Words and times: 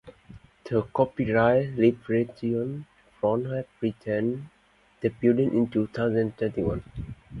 The 0.63 0.81
Kopyright 0.81 1.77
Liberation 1.77 2.87
Front 3.19 3.45
have 3.51 3.67
reentered 3.81 4.41
the 4.99 5.09
building 5.09 5.53
in 5.53 5.67
two 5.69 5.85
thousand 5.85 6.35
twenty 6.39 6.63
one! 6.63 6.83